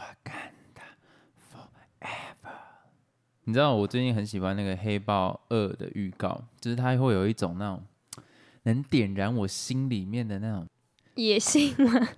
[0.00, 0.96] Wakanda
[1.52, 2.56] forever。
[3.44, 7.84] 你知道我最近很喜欢那个《黑豹二》的预告，就是它会有一种那种
[8.62, 10.66] 能点燃我心里面的那种
[11.16, 12.08] 野性吗？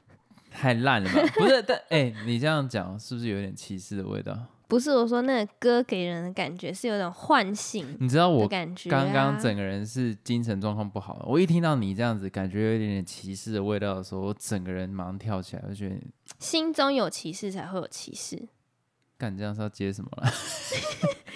[0.50, 1.20] 太烂了吧？
[1.34, 4.38] 不是，但哎、你这样讲是不是有点歧视的味道？
[4.72, 8.90] 不是我说那个歌给人的感觉是有种唤醒你知道我感觉、啊。
[8.90, 15.96] 刚刚整个人是精神状况不好，我一听到你这样子，感觉有一点点歧视的味道的时候，我整个人马上跳起来，我就觉得
[16.40, 18.48] 心中有歧视才会有歧视，
[19.18, 20.32] 干这样是要接什么了？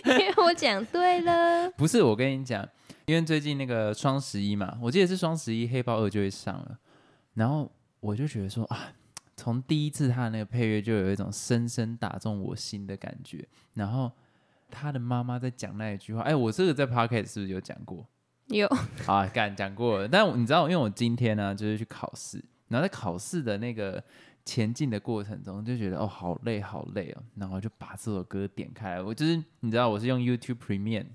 [0.18, 1.70] 因为我讲对了。
[1.76, 2.66] 不是，我跟你讲，
[3.04, 6.78] 因为最近那个双十一嘛，我记得是双十一，《黑豹二》就会上了，
[7.34, 8.94] 然后我就觉得说啊，
[9.36, 14.10] 从第一次他的那个配乐就有一种深深打中我心的感觉，然后
[14.70, 18.06] 他的妈妈在讲那一句话，哎，我这个在 Pocket 是不是有讲过？
[18.48, 18.66] 有。
[19.06, 24.02] 啊，敢讲过了，但你知道，因为我今天呢就是去考试，然后在考试的那个
[24.44, 31.06] 前进的过程中，就觉得哦好累好累哦，然后就把这首歌点开来，我就是你知道我是用 YouTube Premium，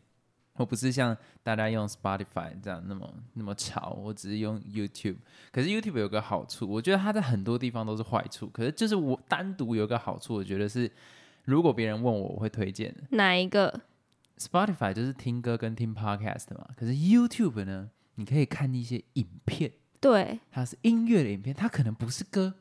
[0.62, 5.18] 我不是像大家用 Spotify 这样那么那么潮，我只是用 YouTube。
[5.52, 10.90] 可是 YouTube 有个好处，我觉得它在很多地方都是坏处，可是就是我单独有个好处，我觉得是
[11.44, 12.96] 如果别人问我，我会推荐。
[13.10, 13.82] 哪一个
[14.38, 22.54] ？Spotify 就是听歌跟听 Podcast 嘛，可是 YouTube 呢，你可以看一些影片，对，它是音乐的影片，它可能不是歌，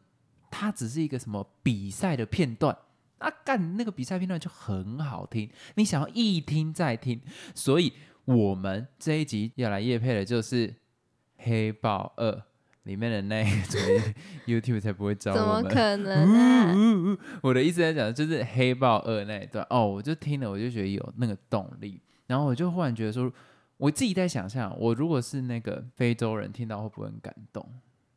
[0.51, 2.77] 它只是一个什么比赛的片段。
[3.21, 7.21] 啊，干那个比赛片段就很好听，你想要一听再听，
[7.55, 7.93] 所以
[8.25, 10.69] 我们这一集要来夜配的就是
[11.37, 12.31] 《黑豹二》
[12.85, 13.79] 里面的那一组
[14.47, 15.63] YouTube 才不会找怎么。
[15.65, 16.73] 可能啊？
[16.75, 23.31] 嗯我的意思在讲，就是黑豹二那一段哦，我就听了，我就觉得有那个动力，然后我就忽然觉得说，
[23.77, 27.67] 我自己在想象，我如果是那个非洲人听到会不会很感动？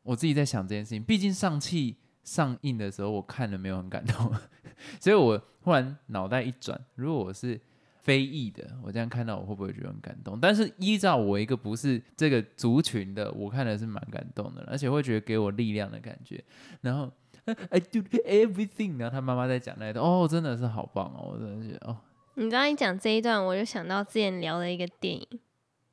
[0.04, 4.32] 我自己在想这件事情，毕竟上汽上映的时候我看了没有很感动，
[5.00, 7.60] 所以我忽然脑袋一转，如果我是
[8.02, 10.40] 非裔的，我这样看到我会不会觉得很感动？
[10.40, 16.44] 但是依照我一个不是这个族群的，我看的是蛮感动的，而且会觉得给我力量的感觉，
[16.82, 17.12] 然后。
[17.72, 21.98] I do everything，然后他妈妈在讲那一段，哦，真的是好棒哦，我真的觉得哦
[22.36, 25.28] 你知道你讲这一段，我就想到之前聊的一个电影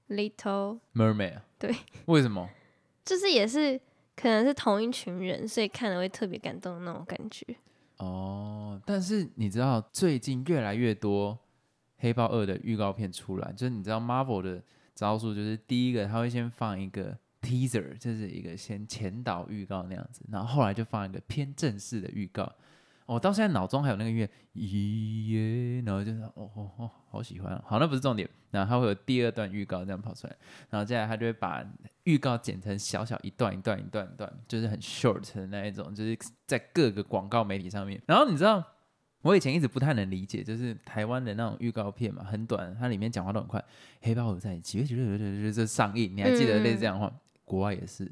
[0.15, 1.75] 《Little》，，Mermaid，啊对，
[2.05, 2.49] 为什么？
[3.05, 3.81] 就是也是
[4.17, 7.45] 可能是同一群人，所以看了会特别感动的那种感觉。
[7.99, 11.35] 哦，但是你知道最近越来越多
[11.99, 14.63] 《黑豹二》的预告片出来，就是你知道 Marvel 的
[14.95, 22.51] 招数，就是第一个他会先放一个 teaser，就是一个先前导预告那样子，然后后来就放一个偏正式的预告。
[23.11, 27.61] 我、到现在脑中还有那个音乐，咦耶，然后就是哦哦哦，好喜欢、哦。
[27.67, 30.37] 好，那不是重点，然后它会有第二段预告这样跑出来，
[30.69, 31.61] 然后接下来他就会把
[32.05, 36.17] 预告剪成小小一段一段一段一段，就是很 short 的那一种，就是
[36.47, 38.01] 在各个广告媒体上面。
[38.07, 38.65] 然后你知道，
[39.23, 43.61] 我以前一直不太能理解，就是台湾的那种预告片嘛，很短，它里面讲话都很快。
[44.03, 47.13] 黑豹在几月几日几月就上映，你还记得类似这样的话？
[47.45, 48.09] 国外也是，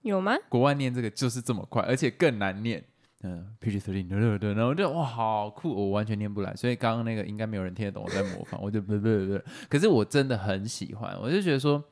[0.00, 0.32] 有吗？
[0.48, 2.82] 国外念这个就是这么快，而且更难念。
[3.22, 11.82] 嗯，PG thirteen，对对对，然后我就哇，好酷，我完全念不来，所以刚刚那个应该没有人听得懂我在模仿，我就不不不不，可是我真的很喜欢，我就觉得说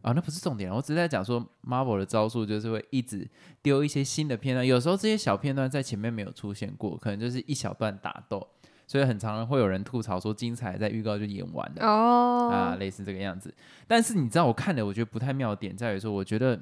[0.00, 3.28] 啊，那不是重点，我只是在讲说 Marvel 的招数就是会一直
[3.60, 8.48] 丢一些新的片段，有时候这些小片段在前面没有出现过，可能就是一小段打斗，
[8.86, 11.86] 所以很常会有人吐槽说精彩在预告就演完了。
[11.86, 13.54] 哦，啊，类似这个样子。
[13.86, 16.58] 但是你知道，我看的我觉得不太妙的点在于说，我觉得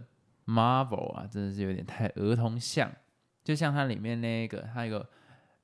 [0.46, 2.90] Marvel 啊，真的是有点太儿童像，
[3.48, 5.02] 就像它里面那个，它有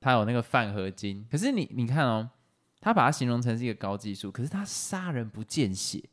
[0.01, 2.27] 它有那个饭合金，可是你你看哦，
[2.81, 6.03] 他把它形容成是一个高技术，可是他杀人不见血。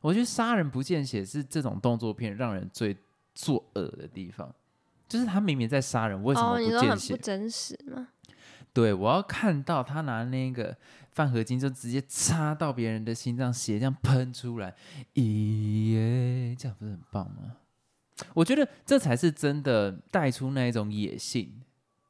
[0.00, 2.96] 我觉得杀人不见血是这种动作片让人最
[3.36, 4.52] 作恶的地方，
[5.08, 7.12] 就是他明明在杀人，为什么不见血？
[7.12, 8.08] 很不真实吗？
[8.74, 10.76] 对，我要看到他拿那个
[11.12, 14.74] 饭合金就直接插到别人的心脏，血这样喷出来，
[15.14, 17.58] 咦耶，这样不是很棒吗？
[18.34, 21.62] 我觉得这才是真的带出那一种野性。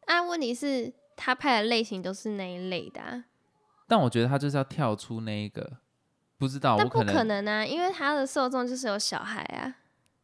[0.07, 3.25] 啊，问题是他拍的类型都是那一类的、啊，
[3.87, 5.78] 但我觉得他就是要跳出那一个，
[6.39, 9.77] 不知道但不我可能可能啊，因为他的受众就是有小孩啊。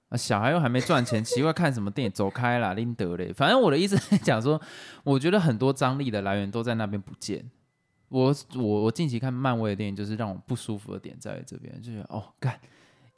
[0.08, 2.10] 啊，小孩又还没赚钱， 奇怪看什么电影？
[2.12, 3.30] 走开啦，拎得嘞。
[3.30, 4.58] 反正我的意思是讲说，
[5.04, 7.50] 我觉得很多张力的来源都在那边不见。
[8.08, 12.58] 我我我近期看漫威的电影，就是让我不舒服的点在于这边，就觉得哦，干，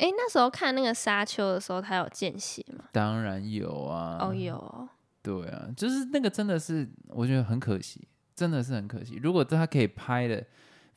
[0.00, 2.86] 诶，那时候看那个沙丘的时候，他有见血吗？
[2.90, 4.88] 当然有啊，哦，有哦
[5.22, 9.16] 对啊，就是那个真的是，我觉得很可惜，真的是很可惜。
[9.22, 10.42] 如果他可以拍的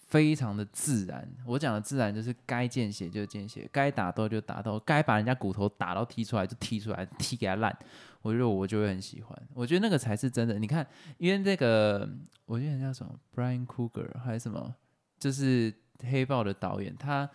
[0.07, 1.27] 非常的自然。
[1.45, 7.77] 我讲的自然就是该见血就见血，该打斗就打斗，该把人家骨头打到踢出来就踢出来，踢给他烂。
[8.21, 10.57] 我觉得我就会很喜欢，我觉得那个才是真的。
[10.57, 12.07] 你看，因为这个，
[12.45, 14.73] 我觉得叫什么 Brian Cooger 还是什么，
[15.19, 15.73] 就是
[16.03, 17.29] 黑豹的导演，他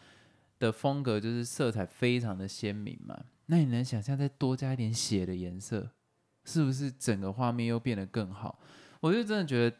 [0.58, 3.16] 的风格就是色彩非常的鲜明嘛。
[3.46, 5.90] 那你能想象再多加一点血的颜色，
[6.44, 8.58] 是不是整个画面又变得更好？
[9.00, 9.76] 我就真的觉得，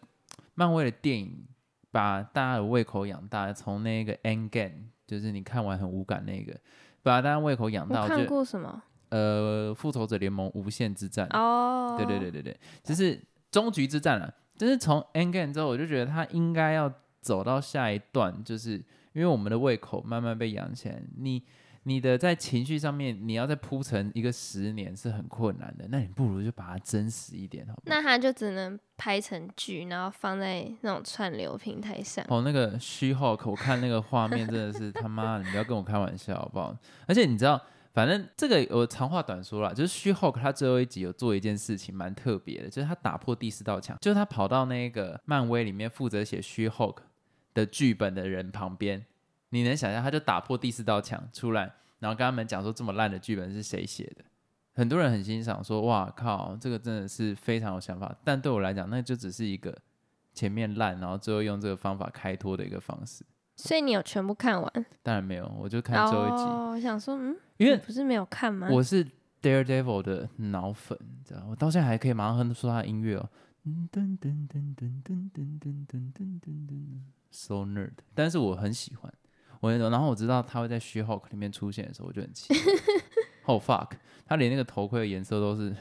[0.55, 1.47] 漫威的电影
[1.91, 6.59] 把大家的胃口养大，从那个 Endgame，就是你看完很无感那个，
[7.03, 8.03] 把大家胃口养大。
[8.03, 8.83] 我看过什么？
[9.11, 13.19] 呃，复仇者联盟无限之战哦，对对对对对，就是
[13.51, 14.33] 终局之战了。
[14.57, 18.85] 就是从 Endgame 之后，我就觉得他应该要走到下一段，就是
[19.19, 21.43] 因为我们的胃口慢慢被养起来，你
[21.83, 25.89] 你的在情绪上面，你要再铺成一个十年是很困难的。
[25.91, 27.85] 那你不如就把它真实一点，好不好？
[27.87, 32.25] 那他就只能拍成剧，然后放在那种串流平台上。
[32.29, 36.77] 哦，那个虚号，我看那个画面真的是他妈，你不要跟我开玩笑好不好？
[37.07, 37.61] 而且你知道。
[37.95, 46.99] 反正这个我长话短说了，就是虚 Hulk 他最后一集有做一件事情蛮特别的，就是他打破第四道墙，就是他跑到那个漫威里面负责写虚 Hulk
[47.59, 49.05] 的剧本的人旁边，
[49.49, 54.25] 你能想象他就打破第四道墙出来，然后跟他们讲说这么烂的剧本是谁写的？
[54.75, 58.17] 很多人很欣赏，说哇靠，这个真的是非常有想法。
[58.23, 59.77] 但对我来讲，那就只是一个
[60.33, 63.25] 前面烂，然后最后用这个方法开脱的一个方式。
[63.57, 64.87] 所以你有全部看完？
[65.03, 66.45] 当然没有，我就看最后一集。
[66.45, 68.69] 我想说，嗯，因为不是没有看吗？
[68.71, 69.05] 我是
[69.43, 73.29] Daredevil 的脑粉，你知道我到现在还可以马上哼出他的音乐哦。
[73.67, 77.01] 噔噔噔噔噔噔噔噔噔噔噔
[77.31, 77.93] ，So nerd。
[78.15, 79.13] 但是我很喜欢
[79.61, 82.53] 我，然后我知道他会在 She Hulk 里面出现的时候，我就很气。
[83.45, 83.93] Oh fuck！
[84.27, 85.75] 他连那个头盔的颜色都是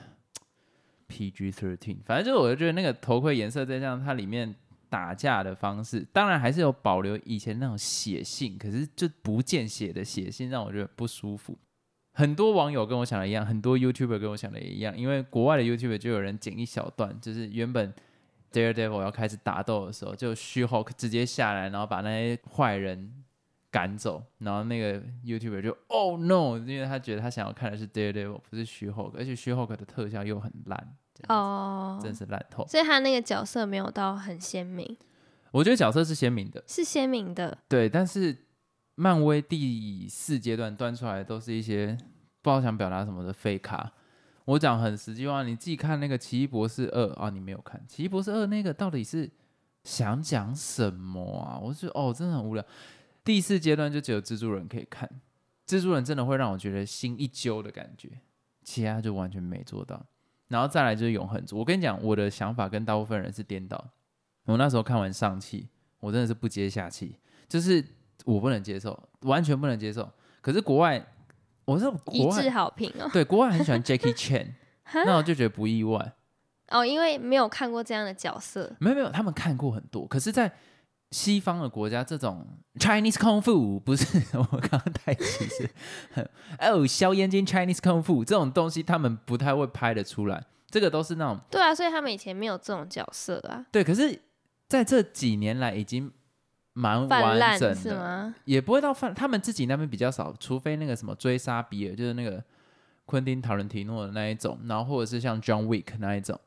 [1.10, 4.56] PG thirteen，反正就是我就觉得那个头盔颜色再像它里面。
[4.90, 11.58] 打架的方式当然还是有保留以前那种血性，可是就不见血的血性让我觉得不舒服。
[12.14, 17.94] 很多网友跟我想的一样，很多 YouTuber 跟我想的也一样，因为国外的 YouTuber 就有人剪一小段，就是原本
[18.52, 23.24] Daredevil 要开始打斗的时候，就 She Hulk 直接下来，然后把那些坏人
[23.70, 30.96] 赶走，然后那个 YouTuber 就 Oh no，因为他觉得他想要看的是 Daredevil，不是 She Hulk，而且 She Hulk 的特效又很烂。
[31.28, 32.66] 哦，真是烂透。
[32.68, 34.98] 所以他那个角色没有到很鲜明。
[35.52, 37.58] 我觉得角色是鲜明的，是鲜明的。
[37.68, 38.36] 对，但是
[38.96, 41.98] 漫威第四阶段端出来都是一些
[42.42, 43.92] 不知道想表达什么的废卡。
[44.48, 49.30] 我讲很实际话，你自己看那个《奇异博士二》啊，你没有看《奇异博士二》那个到底是
[49.84, 51.60] 想讲什么啊？
[51.60, 52.64] 我觉得哦，真的很无聊。
[53.26, 55.10] 第四阶段就只有蜘蛛人可以看，
[55.68, 58.10] 蜘蛛人真的会让我觉得心一揪的感觉，
[58.64, 60.02] 其他就完全没做到。
[60.48, 61.58] 然后再来就是永恒族。
[61.58, 63.92] 我跟你讲，我的想法跟大部分人是颠倒。
[64.46, 65.68] 我那时候看完上气，
[66.00, 67.18] 我真的是不接下气，
[67.50, 67.84] 就是
[68.24, 70.10] 我不能接受，完全不能接受。
[70.40, 71.06] 可是国外，
[71.68, 73.10] 我是一致好评哦。
[73.12, 74.54] 对，国外很喜欢 Jackie Chan，
[75.06, 76.14] 那我就觉得不意外。
[76.70, 78.74] 哦，因为没有看过这样的角色。
[78.80, 80.08] 没有没有，他们看过很多。
[80.08, 80.50] 可是，在
[81.12, 85.70] 西方的国家，这种 Chinese Kung Fu 不是我刚刚太歧视。
[86.60, 90.42] 哦，硝烟金 Chinese Kung Fu 这种东西，他们不太会拍的出来。
[90.70, 93.66] 这个都是那种对啊，所以他们以前没有这种角色啊。
[93.72, 94.22] 对，可是
[94.68, 96.12] 在这几年来已经
[96.78, 99.12] 蛮完整的，也不会到泛。
[99.12, 102.44] 他们自己那边比较少，除非那个什么追杀比尔，就是那个
[103.06, 106.40] 昆汀塔伦提诺的那一种，然后或者是像 John Wick 那一种。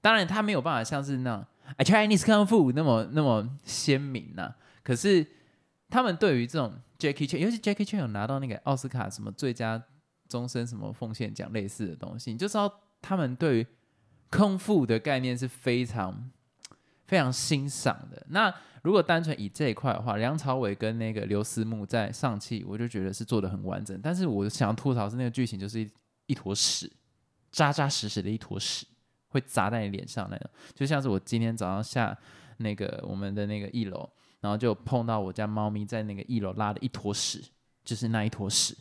[0.00, 1.46] 当然，他没有办法像是那
[1.78, 4.52] Chinese Kung Fu 那么那么鲜明呐，
[4.82, 5.24] 可是
[5.88, 9.80] 他们对于这种 Jackie Chan，尤其 Jackie Chan 有拿到那个奥斯卡什么最佳
[10.28, 13.66] 终身什么奉献奖类似的东西，你就知道他们对于
[14.30, 16.28] 空腹的概念是非常
[17.06, 18.24] 非常欣赏的。
[18.28, 23.98] 那如果单纯以这一块的话，梁朝伟跟那个刘思慕在上汽，我就觉得是做的很完整。
[24.02, 25.90] 但是我想吐槽是那个剧情就是一
[26.26, 26.92] 一坨屎，
[27.50, 28.86] 扎扎实实的一坨屎。
[29.28, 32.16] 会砸在你脸上那种，就像是我今天早上下
[32.58, 34.08] 那个我们的那个一楼，
[34.40, 37.44] 然后就碰到我家猫咪在那个一楼拉的一坨屎，
[37.84, 38.74] 就是那一坨屎，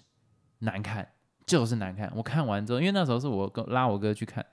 [0.59, 1.05] 难看，
[1.45, 2.09] 就是难看。
[2.15, 4.45] 我看完之后，因为那时候是我跟拉我哥去看，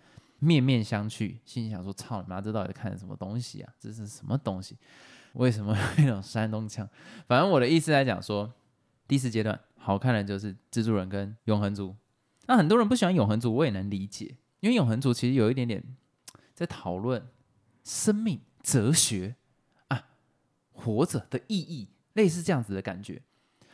[0.45, 3.73] 面面相觑，心想说：“操你妈，这到底看什么东西啊？
[3.79, 4.77] 这是什么东西？
[5.35, 6.89] 为什么有那种山东腔？”
[7.29, 8.53] 反正我的意思来讲说，
[9.07, 11.95] 第四阶段好看的就是蜘蛛人跟永恒族。
[12.47, 14.37] 那很多人不喜欢永恒族，我也能理解。
[14.59, 15.81] 因为永恒族其实有一点点
[16.55, 17.25] 在讨论
[17.85, 19.37] 生命哲学
[19.87, 20.09] 啊，
[20.73, 23.23] 活着的意义，类似这样子的感觉。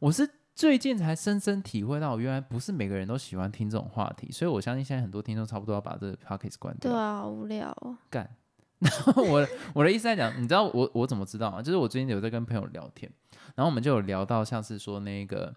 [0.01, 0.29] 我是
[0.59, 6.91] 最近才深深体会到，原来不是每个人都喜欢听这种话题，所以我相信现在很多听众差不多要把这个 p o c k e t 关掉。
[6.91, 7.73] 对啊，无聊。
[8.11, 8.29] 干，
[8.81, 11.63] 然后我我的意思在讲，你知道我我怎么知道吗？
[11.63, 13.09] 就是我最近有在跟朋友聊天，
[13.55, 15.55] 然后我们就有聊到像是说那个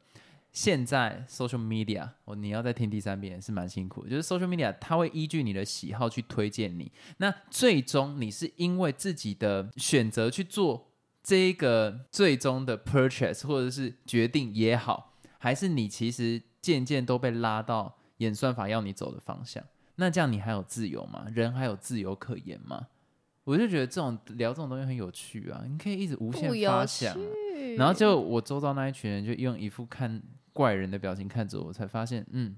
[0.51, 10.90] 现在 social media，我你要再听第三遍是蛮辛苦的，就是 social media 它会依据你的喜好去推荐你，那最终你是因为自己的选择去做
[11.23, 19.63] 这一个最终的 purchase 或者是决定也好，还是你其实渐渐都被拉到演算法要你走的方向？
[19.95, 21.27] 那这样你还有自由吗？
[21.33, 22.87] 人还有自由可言吗？
[23.43, 27.27] 我就觉得这种聊这种东西很有趣啊，你可以一直无限发想啊、
[27.77, 30.21] 然后就我周遭那一群人就用一副看
[30.53, 32.55] 怪人的表情看着我，才发现，嗯，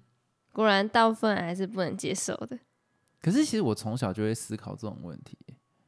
[0.51, 2.60] 果然大部分人还是不能接受的。
[3.22, 5.38] 可是其实我从小就会思考这种问题，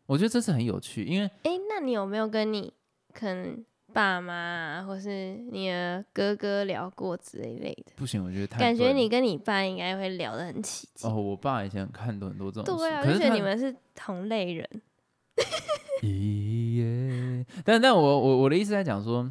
[0.05, 2.71] 我觉得这是很有趣，因为诶，那你有没有跟你
[3.13, 7.93] 可能爸妈啊，或是你的哥哥聊过之类类的？
[7.95, 11.09] 不行，我觉得太感觉你跟你爸应该会聊得很起劲。
[11.09, 14.69] 哦，我爸以前看很多很多这种书，对啊，可就是觉得你们是同类人。
[16.03, 16.75] 咦
[17.39, 17.45] 耶！
[17.63, 19.29] 但但我我我的意思在讲说，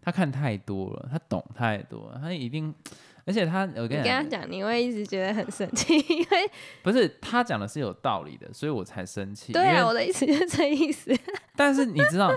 [0.00, 2.72] 他看太多了，他懂太多了，他一定，
[3.26, 6.50] 而且他我跟你讲，跟他讲，你会一直觉得很生气， 因为
[6.82, 9.52] 不是他讲的是有道理的，所以我才生气。
[9.52, 11.10] 对啊，我的意思就是这意思。
[11.56, 12.30] 但是你知道，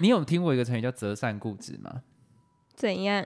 [0.00, 2.02] 你有听过一个成语叫折善固执吗？
[2.74, 3.24] 怎样？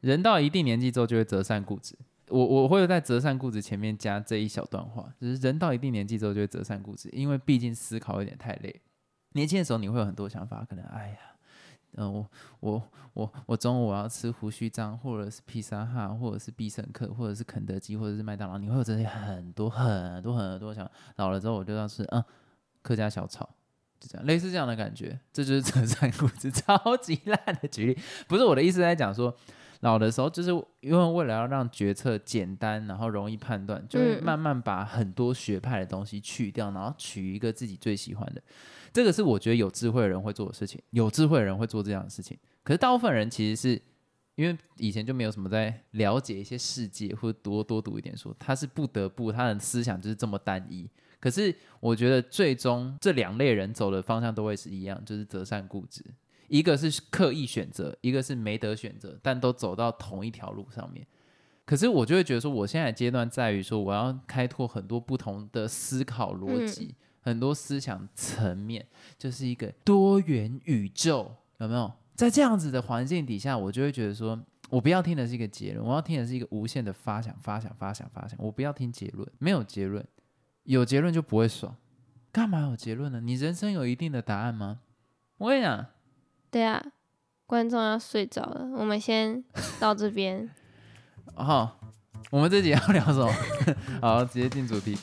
[0.00, 1.96] 人到一定年纪之后就会折善固执。
[2.28, 8.80] 我我会在折善固执前面加这一小段话，就是人到一定年纪之后就会折善固执，因为毕竟思考有点太累。
[9.32, 11.16] 年轻的时候你会有很多想法，可能哎呀，
[11.96, 12.26] 嗯、我
[12.60, 12.82] 我
[13.14, 20.90] 我我中午我要吃胡须章，或者是披萨哈，或者是必胜客，或者是肯德基，或者是麦当劳，你会有这些很多很多很多想。
[21.16, 22.24] 老了之后我就要吃嗯
[22.80, 23.48] 客家小炒，
[24.00, 27.98] 就这样类似这样的感觉，这就是择善固执，超级烂的举例。
[28.26, 29.36] 不是我的意思在讲说，
[29.82, 38.40] 老的时候就是因为为了要让决策简单，然后容易判断，就会嗯慢慢把很多学派的东西去掉，然后取一个自己最喜欢的。
[38.92, 42.38] 这个是我觉得有智慧的人会做的事情，有智慧的人会做这样的事情。
[42.62, 43.82] 可是大部分人其实是
[44.36, 50.88] 因为以前就没有什么在了解一些世界，或者多多读一点书，他是不得不他的思想就是这么单一。
[51.18, 56.04] 可是我觉得最终这两类人走的方向都会是一样，就是择善固执。
[56.52, 61.06] 一个是刻意选择，一个是没得选择，但都走到同一条路上面。
[61.64, 71.90] 可是我就会觉得说，我现在的阶段在于说，我要开拓很多不同的思考逻辑，很多思想层面，就是一个多元宇宙，有没有？
[72.14, 78.38] 在这样子的环境底下，我就会觉得说，我不要听的是一个结论，我要听的是一个无限的发想、发想、发想、发想。
[78.38, 80.06] 我不要听结论，没有结论，
[80.64, 81.74] 有结论就不会爽。
[82.30, 83.22] 干嘛有结论呢？
[83.22, 84.80] 你人生有一定的答案吗？
[85.38, 85.86] 我跟你讲，
[86.52, 86.84] 对啊，
[87.46, 89.42] 观众要睡着了，我们先
[89.80, 90.50] 到这边。
[91.34, 91.80] 好，
[92.30, 93.32] 我们这集要聊什么？
[94.02, 94.98] 好，直接进主题。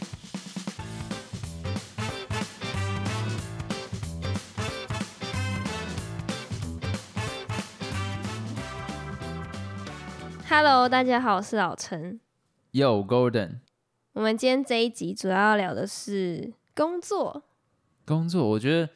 [10.48, 12.20] Hello，大家好，我是老陈。
[12.74, 13.62] Yo Golden，
[14.14, 17.42] 我们今天这一集主要要聊的是工作。
[18.06, 18.92] 工作我觉得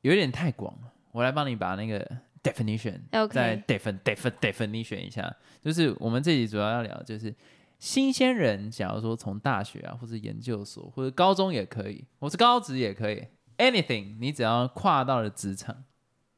[0.00, 2.04] 有点太广了，我来帮你把那个
[2.42, 3.00] definition
[3.30, 5.34] 再 defin defin definition 一下。
[5.60, 7.34] 就是我们这集主要要聊的就是
[7.78, 13.24] 新鲜人，假如说从大学啊，或者研究所，或者高中也可以，或是高职也可以
[13.58, 15.84] ，anything，你只要跨到了职场，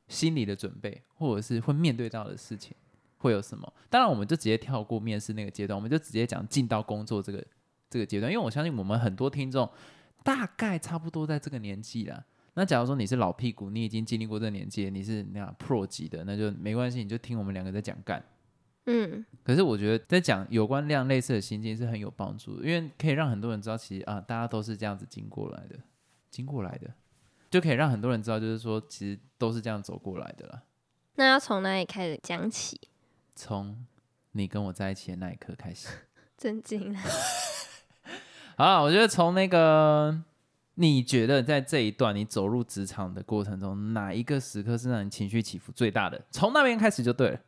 [0.08, 2.74] 心理的准备，或者是会面对到的事情。
[3.18, 3.72] 会有什么？
[3.88, 7.46] 当然，我们就直接跳过面试那个阶段，我们就直接讲进到工作这个
[7.88, 9.70] 这个阶段，因为我相信我们很多听众
[10.24, 12.24] 大概差不多在这个年纪啦。
[12.54, 18.22] 那假如说你是老屁股，你已经经历过这个年纪，你是那样 pro 级的，那就没关系，你就听我们两个在讲干。
[18.86, 25.78] 嗯，可是我觉得在讲有关量类似的心境是很有帮助的，因为可以让很多人知道，其实啊，大家都是这样子经过来的，
[26.30, 26.92] 经过来的，
[27.48, 30.62] 就可以让很多人知道，就是说其实都是这样走过来的啦。
[31.14, 32.80] 那要从哪里开始讲起？
[33.34, 33.86] 从
[34.32, 35.88] 你跟我在一起的那一刻开始。
[36.36, 36.98] 震惊了。
[38.58, 40.22] 好了，我觉得从那个，
[40.74, 46.20] 你觉得在这一段你走入职场的过程中，哪一个时刻是让你情绪起伏最大的？
[46.30, 47.40] 从那边开始就对了。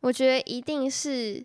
[0.00, 1.42] 我觉得一定是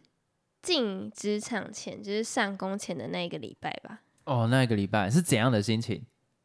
[0.61, 6.03] 进职场前，就是上工前的那一个礼拜吧，哦，那一个礼拜是怎样的心情？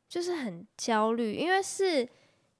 [0.08, 2.08] 就是很焦虑，因为是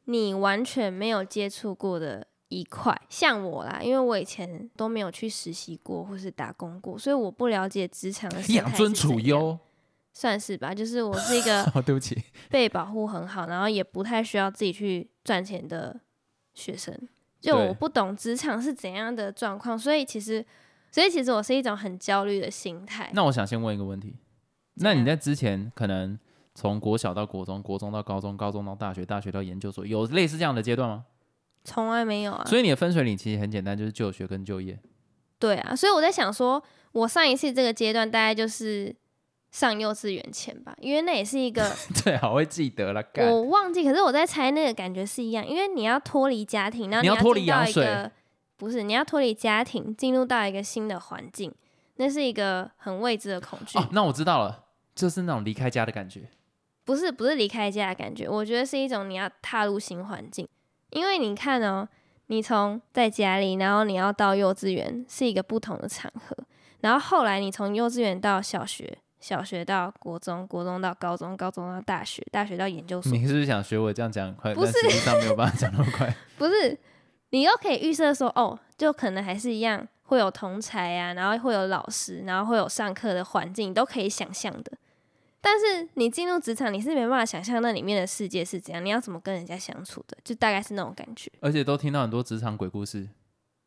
[0.07, 3.01] 你完全没有接触过的一块。
[3.09, 9.57] 像我啦，因为我以前都没有去实习过或是打工过，所以我不了解职场的养尊处优。
[10.17, 10.75] 算是吧。
[10.75, 12.17] 就是我是一个哦， 对不起。
[12.49, 16.01] 被保护很好，然后也不太需要自己去赚钱的
[16.55, 16.99] 学生。
[17.39, 20.43] 就我不懂职场是怎样的状况，所以其实，
[20.91, 23.11] 所以其实我是一种很焦虑的心态。
[23.13, 24.17] 那我想先问一个问题：
[24.77, 26.19] 那你在之前可能
[26.55, 31.05] 从国小到国中，国中到高中，高中到大学，大学到研究所，有类似这样的阶段吗？
[31.63, 32.43] 从来没有啊。
[32.47, 34.79] 所以你的分水岭其实很简单，就是就学跟就业。
[35.39, 36.61] 对啊，所以我在想说，
[36.93, 38.97] 我上一次这个阶段大概就是
[39.57, 43.03] 上幼稚园前吧，因为那也是一个 对，好会记得了。
[43.03, 48.13] 干我忘记，可是我在猜那个感觉是一样，因为你要脱离家庭，然后你要脱离到一个
[48.59, 51.51] 不是你要脱离家庭，进入到一个新的环境，
[51.95, 53.79] 那是一个很未知的恐惧。
[53.79, 56.29] 哦，那我知道了，就是那种离开家的感觉。
[56.85, 60.47] 不是不是离开家的感觉，我觉得是一种你要踏入新环境，
[60.91, 61.89] 因为你看哦，
[62.27, 66.37] 你从在家里，然后你要到幼稚园是一个不同的场合，
[66.81, 74.55] 然后后来你从幼稚园到小学，小学到国中，国中到高中，高中到大学，大学到研究所，你是不是想学我这样讲很快？
[74.55, 76.15] 不是实际上没有办法讲那么快。
[76.37, 76.79] 不是
[77.31, 84.73] 你又可以预设说，哦，就可能还是一样会有同才啊，然后会有老师，然后会有上课的环境，你都可以想象的。
[85.41, 91.31] 但是你进入职场，你是没办法想象那里面的世界是怎样，你要怎么跟人家相处的，就大概是那种感觉。
[91.41, 93.09] 而且都听到很多职场鬼故事，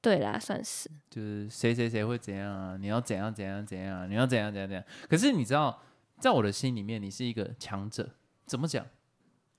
[0.01, 4.83] 对啦，算是就是谁谁谁会怎样啊，你要怎样怎样怎样啊，你要怎样怎样怎样。
[5.09, 5.81] 可是你知道，
[6.19, 8.09] 在我的心里面，你是一个强者。
[8.45, 8.85] 怎么讲？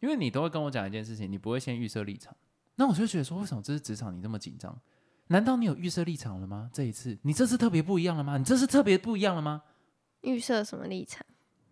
[0.00, 2.34] 因为你都会跟我讲一件事情，你不会先预设立场。
[2.76, 4.80] 那我就觉得说，为什么这是职场你这么紧张？
[5.26, 6.70] 难道你有预设立场了吗？
[6.72, 8.38] 这一次，你这次特别不一样了吗？
[8.38, 9.62] 你这次特别不一样了吗？
[10.22, 11.24] 预设什么立场？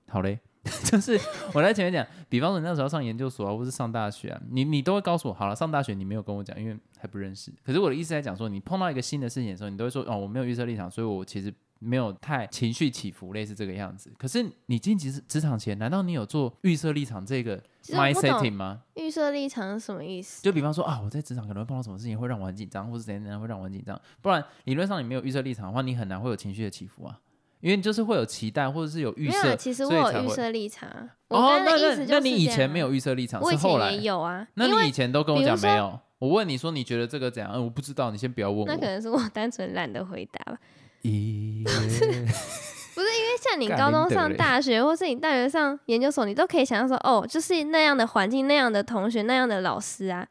[0.08, 0.38] 好嘞，
[0.84, 1.18] 就是
[1.52, 7.52] 我在前面讲，比方说你那时候上研究所啊，或是上大学啊，你你都会告诉我，好了，上大学你没有跟我讲，因为还不认识。
[7.64, 14.10] 可是我的意思在讲说，你碰到一个新的事情的时候，你都会说，哦，我没有预设立场，所以我其实没有太情绪起伏，类似这个样子。
[14.18, 18.82] 可是你进职职场前，难道你有做预设立场这个其实我 mind setting 吗？
[18.94, 20.42] 预设立场是什么意思？
[20.42, 24.00] 就比方说啊，我在职场可能会碰到什么事情会让我很紧张，或是怎样怎样会让我很紧张。
[24.20, 27.20] 不然理论上你没有预设立场的话，你很难会有情绪的起伏啊，
[27.60, 29.56] 因为你就是会有期待或者是有预没有啊，设。
[29.56, 30.88] 其实我有预设立场
[31.28, 35.98] 哦，那刚刚的意思那就是那你以前没有预设立场，我以是后来前也有啊，那你以前都跟我讲没有？
[36.18, 37.52] 我问你说你觉得这个怎样？
[37.54, 38.66] 嗯，我不知道，你先不要问我。
[38.66, 40.58] 那可能是我单纯懒得回答吧。
[41.02, 50.26] 咦， 不是因为像你 高中上大学，或是你大学上研究所，你都可以想象说，哦，就是那样的环境、那样的同学、那样的老师啊，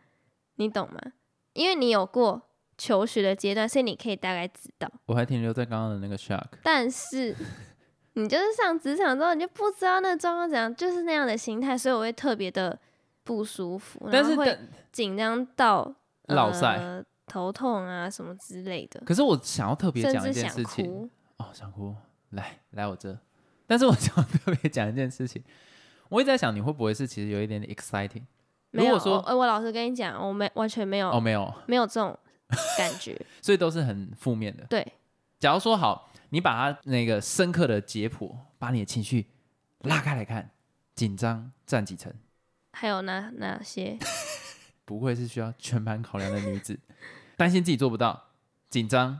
[0.58, 1.00] 你懂吗？
[1.54, 2.47] 因为你有过
[2.78, 4.90] 求学的阶段，所以你可以大概知道。
[5.06, 6.46] 我还停留在刚刚的那个 shock。
[6.64, 7.36] 但是
[8.14, 12.78] 你就是上职场之后，你就不知道那个状况怎样，就是那样的心态，所以我会特别的
[13.24, 14.58] 不舒服，但是会
[14.92, 15.94] 紧张到
[16.28, 21.10] 老塞呃、头痛啊什么之类的，可是我想要特别讲一件事情。
[21.38, 21.96] 哦，想哭，
[22.32, 23.16] 来来我这。
[23.68, 25.44] 但是我 想要特别讲一件事情，
[26.10, 28.24] 我一直在想你会不会是其实有一点点 exciting？
[28.72, 32.18] 没有，如果说我呃，我老实跟你讲，我没完全没有、哦，没有，没有这种
[32.78, 33.20] 感觉。
[33.42, 34.66] 所以都是很负面的。
[34.66, 34.94] 对，
[35.40, 39.28] 假如说好，你把它那个深刻的解剖，把你的情绪
[39.82, 40.52] 拉开来看，
[40.96, 42.14] 紧张占几成？
[42.74, 43.98] 还有哪哪些？
[44.86, 46.80] 不会是需要全盘考量的女子，
[47.36, 48.30] 担心自己做不到，
[48.70, 49.20] 紧张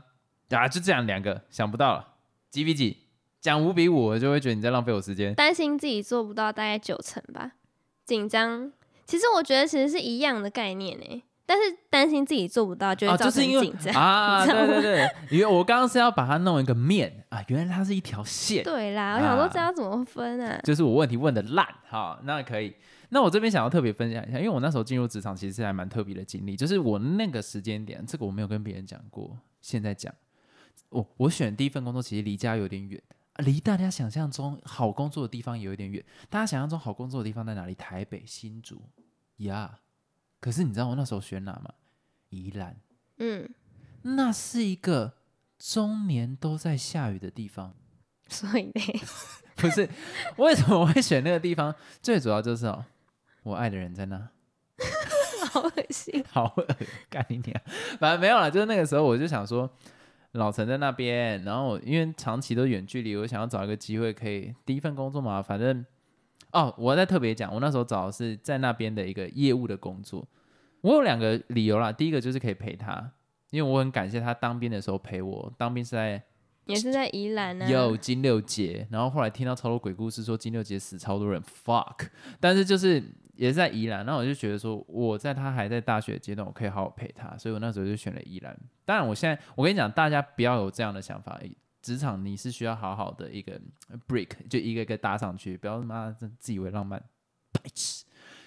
[0.50, 2.14] 啊，就这样两个想不到了，
[2.50, 3.04] 几比几？
[3.40, 5.32] 讲五比五，我就会觉得你在浪费我时间。
[5.34, 7.52] 担心自己做不到，大概九成吧。
[8.04, 8.72] 紧张，
[9.06, 11.22] 其实我觉得其实是一样的概念呢。
[11.48, 13.94] 但是担心自己做不到，就啊，会造成就是因为紧张。
[13.96, 20.60] 啊，对对对，因为我刚刚是要把它弄一个面啊，原来它是一条线，对啦，我想说啊这要怎么分啊？
[20.62, 22.76] 就是我问题问的烂，好，那可以。
[23.08, 30.14] 那我这边想要特别分享一下，因为我那时候进入职场其实是还蛮特别的经历，就是我那个时间点，这个我没有跟别人讲过，现在讲，
[30.90, 36.04] 我我选第一份工作其实离家有点远，啊离大家想象中好工作的地方也有点远。
[36.28, 37.74] 大家想象中好工作的地方在哪里？
[37.74, 38.82] 台北、新竹
[39.38, 39.78] 呀。
[40.40, 41.72] 可是你知道我那时候选哪吗？
[42.30, 42.76] 宜兰，
[43.18, 43.48] 嗯，
[44.02, 45.14] 那是一个
[45.58, 47.74] 终年都在下雨的地方。
[48.28, 49.00] 所以呢，
[49.56, 49.88] 不是，
[50.36, 51.74] 为什么我会选那个地方？
[52.02, 52.84] 最主要就是哦，
[53.42, 54.28] 我爱的人在那，
[55.50, 56.22] 好恶心。
[56.28, 56.66] 好恶，
[57.08, 57.60] 干你娘！
[57.98, 59.68] 反正没有了，就是那个时候我就想说，
[60.32, 65.84] 老陈在那边，然后我因为长期都远距离，我想要找一个机会可以第一份工作嘛，反正
[66.52, 70.26] 哦，我在特别讲，我那时候找的是在那边的一个业务的工作，
[70.80, 73.12] 我有两个理由啦，第一个就是可以陪他。
[73.50, 76.22] 因为我很感谢他当兵的时候陪我，当兵是在
[76.66, 77.66] 也是在宜兰啊。
[77.66, 82.08] 有金六杰，然后后来听到超多鬼故事，说金六杰死超多人，fuck。
[82.38, 83.02] 但是就是
[83.36, 88.54] 也是在宜兰，那我就觉得说，我在他还在大学阶段，我可以好好陪他，所以我那时候就选了宜兰。
[88.84, 91.40] 当然，我现在我跟你讲，大家不要有这样的想法，
[91.88, 93.58] 职场你是需要好好的一个
[94.06, 97.02] break，就一个一个搭上去，不要他妈的自以为浪漫，
[97.50, 98.04] 白痴。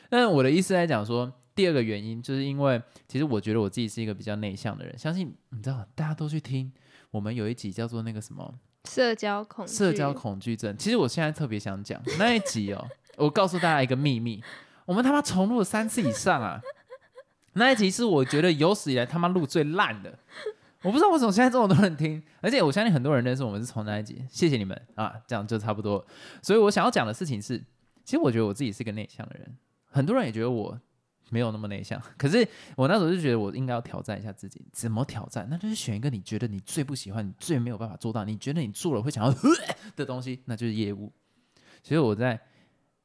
[0.09, 6.71] 但我的意思来讲说，第二个原因就是因为，其实我觉得我自己是一个比较内向的人，相信你知道，大家都去听
[7.09, 8.53] 我们有一集叫做那个什么。
[8.85, 14.43] 社交恐，社交恐惧症，其实我现在特别想讲那一集哦，我告诉大家一个秘密，
[14.85, 16.61] 我们他妈重录了三次以上啊！
[17.53, 20.17] 那一集是我觉得有史以来他妈录最烂的。
[20.83, 24.23] 我不知道为什么现在这么多人听，而且我相信很多人认识我们是从那一集。
[24.29, 26.05] 谢谢你们啊，这样就差不多。
[26.41, 27.57] 所以我想要讲的事情是，
[28.03, 30.79] 其实我觉得我自己是个内向的人，很多人也觉得我
[31.29, 32.01] 没有那么内向。
[32.17, 35.47] 可是我那时候就觉得我应该要挑战一下自己，怎么挑战？
[35.51, 39.31] 那就是选一个你觉得你最不喜欢、你最没有办法做到、你觉得你做了会想要
[39.95, 41.13] 的东西，那就是业务。
[41.83, 42.39] 所以我在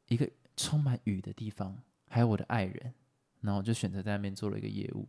[0.08, 1.76] 一个充满雨的地方，
[2.08, 2.94] 还有我的爱人，
[3.42, 5.06] 然后就选择在那边做了一个业务。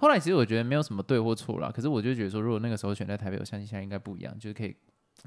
[0.00, 4.72] 后来其实我觉得没有什么对或错啦，可是我就觉得说，如果那个时候选在台北，我相信现在应该不一样，就是可以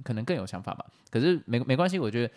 [0.01, 0.85] 可能更有想法吧。
[1.09, 2.33] 可是没没关系，我觉得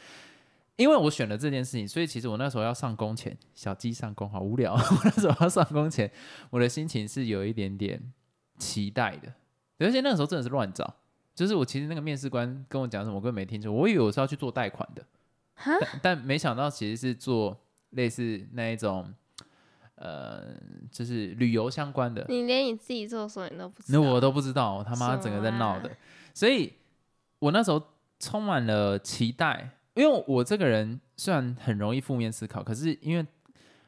[0.74, 4.74] 因为我选了这件事情，所以其实我那时候要上工前，小鸡上工好无聊。
[4.74, 6.10] 我那时候要上工前，
[6.50, 8.02] 我的心情是有一点点
[8.58, 9.32] 期待的，
[9.78, 10.92] 而且那个时候真的是乱找，
[11.36, 15.06] 就是我其实那个面试官跟我讲什么，我根本没听清，我以为我是要去做贷款的，
[16.02, 17.56] 但没想到其实是做
[17.90, 19.14] 类似那一种。
[20.04, 20.54] 呃，
[20.90, 25.90] 就是旅游相关的，你连你自己做什么你都不知道，那我都不知道，他妈整个在闹的，
[26.34, 26.70] 所以
[27.38, 27.82] 我那时候
[28.18, 33.26] 充满了期待，因为我这个人虽然很容易负面思考，可是因为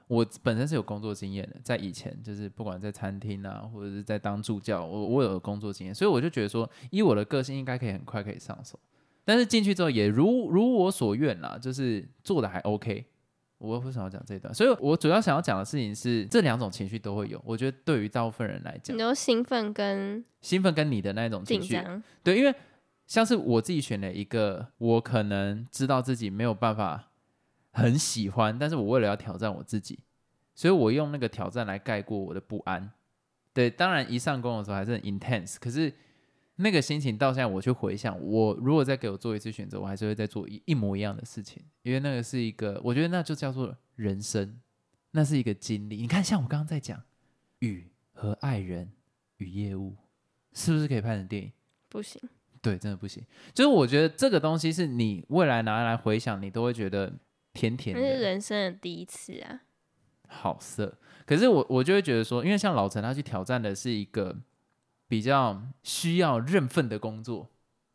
[0.07, 8.79] 我本身是有工作经验的，在以前就是不管在餐厅啊，或者是在当助教，我我有工作经验，所以我就觉得说，以我的个性应该可以很快可以上手，
[9.23, 13.05] 但是进去之后也如如我所愿啦，就是做的还 OK。
[13.59, 14.53] 我为什么要讲这段？
[14.53, 17.40] 所以我主要想要讲的事情是，这两种情绪都会有。
[17.45, 21.81] 我觉得对于大部分人来讲，你都兴奋跟兴奋跟你的那种情绪，
[22.23, 22.55] 对，因为
[23.07, 27.11] 像是我自己选了一个，我可能知道自己没有办法
[27.73, 29.99] 很喜欢，但是我为了要挑战我自己，
[30.55, 32.90] 所以我用那个挑战来盖过我的不安。
[33.53, 35.92] 对，当然一上工的时候还是很 intense，可是。
[36.59, 44.59] 那个心情到现在，我去回想，我如果再给我做一次选择，我还是会再做一一模一样的事情，因为那个是一个，我觉得那就叫做人生，
[45.11, 45.97] 那是一个经历。
[45.97, 47.03] 你看，像我刚刚在讲
[47.59, 48.90] 雨和爱人
[49.37, 49.97] 与业务，
[50.55, 51.53] 是不是可以拍成电影？
[51.90, 52.21] 不行，
[52.62, 53.23] 对，真的不行。
[53.53, 57.12] 就是我觉得这个东西是你未来拿来回想，你都会觉得
[57.53, 58.01] 甜甜的。
[58.01, 59.61] 那是人生的第一次啊，
[60.29, 60.97] 好色。
[61.27, 64.35] 可是我我就会觉得说，因为像老陈他去挑战的是一个。
[65.09, 67.49] 比较需要认份的工作，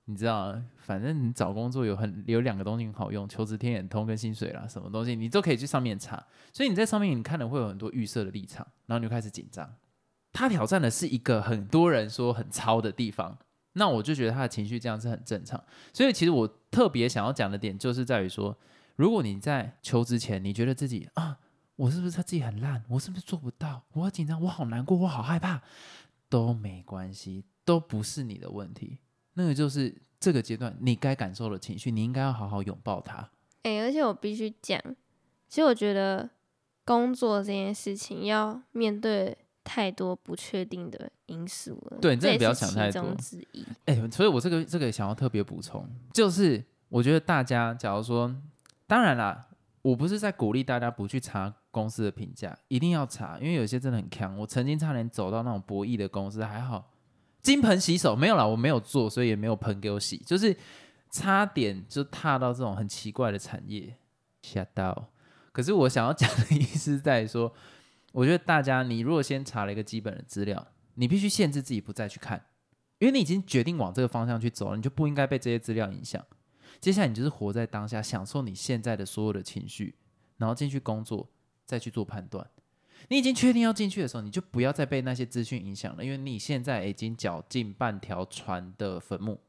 [0.06, 6.24] 你知道，反正你找工作有很有两个东西很好用，求职天眼通跟薪水啦，什么东西你都可以去上面查。
[6.54, 9.74] 所以你在上面你看了会有很多预设的立场，然后你就开始紧张。
[10.34, 13.38] 他挑战的是一个很多人说很糙的地方，
[13.74, 15.62] 那我就觉得他的情绪这样是很正常。
[15.94, 18.58] 所以其实我特别想要讲的点就是在于说，
[18.96, 21.38] 如果你在求职前你觉得自己啊，
[21.76, 25.62] 我是不是他自己很烂，我是不是做不到，我紧张，我好难过，我好害怕。
[26.32, 29.00] 都没关系，都不是你的问题。
[29.34, 33.30] 那个就是这个阶段你该感受的情绪，你应该要好好拥抱它。
[33.64, 34.82] 哎，而且我必须讲，
[35.50, 36.30] 其实我觉得
[36.86, 41.98] 工作这件事情要面对太多不确定的因素了。
[42.00, 43.14] 对，这不要想太多。
[43.16, 43.66] 之一。
[43.86, 48.34] 哎，所以我这个这个想要特别补充，就是我觉得大家，假如说，
[48.88, 49.50] 当然啦。
[49.84, 54.38] 我不是在鼓励大家不去查公司的评价，一定要查，因为有些真的很强。
[54.38, 56.92] 我曾经差点走到那种博弈的公司，还好
[57.42, 60.56] 金盆洗手没有啦，我没有做，所以也没有盆给我洗，就是
[61.10, 63.96] 差点就踏到这种很奇怪的产业，
[64.42, 65.10] 吓到。
[65.52, 67.52] 可是我想要讲的意思在说，
[68.12, 72.46] 我觉得大家，你如果先查了一个基本的资料，你必须限制自己不再去看，
[73.00, 76.24] 因为你已经决定往这个方向去走了，你就不应该被这些资料影响。
[76.80, 79.96] 接下来你就是活在当下，享受你现在的所有的情绪，
[80.38, 81.28] 然后进去工作，
[81.66, 82.46] 再去做判断。
[83.10, 89.40] 你已经确定要进去的时候，你就不要再被那些资讯影响了，因为你现在已经脚进半条船的坟墓，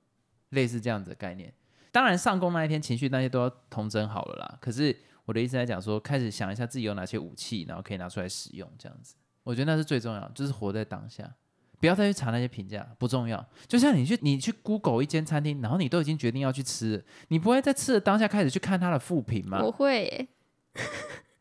[0.50, 1.52] 类似这样子的概念。
[1.90, 4.58] 当然上工那一天情绪那些都要通整好了啦。
[4.60, 4.96] 可是
[5.26, 11.30] 我的意思在讲说，开始想一下自己有哪些武器，然后可以拿出来使用，这样子，我觉得那是最重要，就是活在当下。
[11.78, 13.44] 不要再去查那些评价，不重要。
[13.66, 19.60] 就像你去你去 Google 一间餐厅，然后你都已经决定要去吃，你不会在吃的当下开始去看它的副评吗？
[19.60, 20.28] 不会。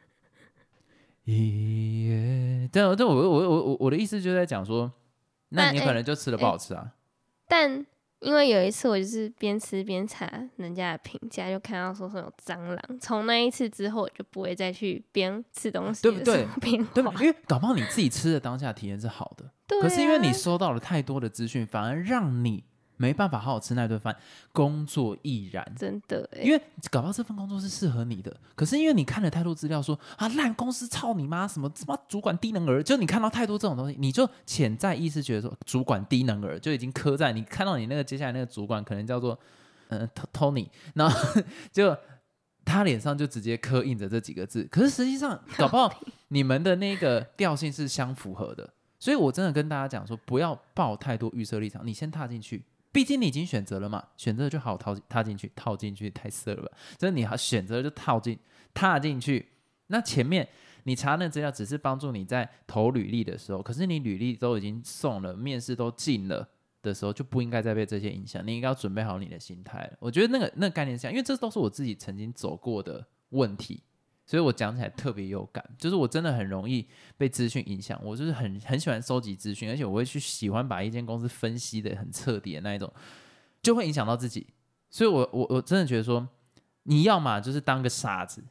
[1.26, 4.92] 耶，但但我我我我我的意思就在讲说，
[5.50, 6.92] 那你可能就吃的不好吃啊。
[7.48, 7.86] 但
[8.22, 10.26] 因为有一次我就是边吃边查
[10.58, 12.80] 人家的评价，就看到说是有蟑螂。
[13.00, 16.48] 从那一次之后，我就不会再去边吃东西，对不对？
[16.94, 17.14] 对吧？
[17.20, 22.64] 因为搞不好你自己吃的当下体验是好的， 可是因为你收到了太多的资讯，反而让你。
[23.02, 24.16] 没办法好好吃那顿饭，
[24.52, 25.66] 工作亦然。
[25.76, 26.62] 真的，因为
[26.92, 39.38] 搞到这份工作是适合你的，可是因为你看了太多资料，说啊烂公司操你妈，什么什么主管低能儿，就你看到太多这种东西，你就潜在意识觉得说主管低能儿就已经刻在你看到你那个接下来那个主管可能叫做
[39.88, 41.98] 嗯 Tony，然后就
[42.64, 44.64] 他脸上就直接刻印着这几个字。
[44.72, 45.92] 可是实际上，搞不好
[46.28, 48.70] 你们的那个调性是相符合的。
[49.00, 52.64] 所以我真的跟大家讲说，不要抱太多预设立场，你先踏进去。
[52.92, 56.72] 毕竟你已经选择了嘛，选择就好套踏进去，套进去太色了吧？
[56.98, 58.38] 就是你好选择就套进
[58.74, 59.48] 踏进去。
[59.88, 60.48] 那前面
[60.84, 66.48] 你查那资料只是帮助你在投履历的时候，可是你履历都已经送了，面试都进了
[66.82, 68.46] 的时候，就不应该再被这些影响。
[68.46, 69.92] 你应该要准备好你的心态。
[70.00, 73.84] 我觉得那个那个概念是这样，因为这都是我自己曾经走过的问题。
[74.32, 82.90] 所以我讲起来特别有感，就是我真的很容易被资讯影响，我就是很很喜欢收集资讯，而且我会去喜欢把一间公司分析的很彻底的那一种，
[83.62, 84.48] 就会影响到自己。
[84.90, 86.26] 所以我我我真的觉得说，
[86.84, 88.42] 你要么就是当个傻子，